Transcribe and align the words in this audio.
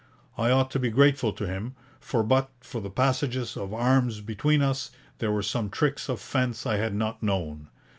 I 0.35 0.49
ought 0.49 0.71
to 0.71 0.79
be 0.79 0.89
grateful 0.89 1.31
to 1.33 1.45
him, 1.45 1.75
for 1.99 2.23
but 2.23 2.49
for 2.61 2.81
the 2.81 2.89
passages 2.89 3.55
of 3.55 3.71
arms 3.71 4.19
between 4.21 4.63
us, 4.63 4.89
there 5.19 5.31
were 5.31 5.43
some 5.43 5.69
tricks 5.69 6.09
of 6.09 6.19
fence 6.19 6.65
I 6.65 6.77
had 6.77 6.95
not 6.95 7.21
known. 7.21 7.67